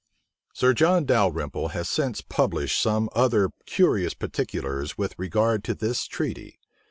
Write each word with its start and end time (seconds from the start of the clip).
Sir 0.51 0.73
John 0.73 1.05
Dalrymple 1.05 1.67
has 1.77 1.87
since 1.87 2.21
published 2.21 2.81
some 2.81 3.07
other 3.13 3.51
curious 3.67 4.15
particulars 4.15 4.97
with 4.97 5.13
regard 5.19 5.63
to 5.65 5.75
this 5.75 6.07
treaty. 6.07 6.57